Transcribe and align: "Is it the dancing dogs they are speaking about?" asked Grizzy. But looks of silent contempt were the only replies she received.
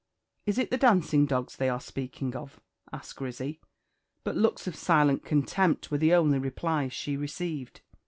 "Is 0.47 0.57
it 0.57 0.71
the 0.71 0.79
dancing 0.79 1.27
dogs 1.27 1.55
they 1.55 1.69
are 1.69 1.79
speaking 1.79 2.29
about?" 2.29 2.53
asked 2.91 3.17
Grizzy. 3.17 3.61
But 4.23 4.35
looks 4.35 4.65
of 4.65 4.75
silent 4.75 5.23
contempt 5.23 5.91
were 5.91 5.99
the 5.99 6.15
only 6.15 6.39
replies 6.39 6.91
she 6.91 7.15
received. 7.15 7.81